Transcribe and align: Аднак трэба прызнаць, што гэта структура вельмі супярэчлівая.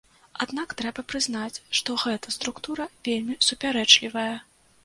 Аднак 0.45 0.71
трэба 0.79 1.03
прызнаць, 1.13 1.61
што 1.81 1.97
гэта 2.05 2.33
структура 2.39 2.89
вельмі 3.09 3.39
супярэчлівая. 3.49 4.31